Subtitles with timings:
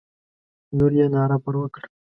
[0.77, 1.87] لور یې ناره پر وکړه.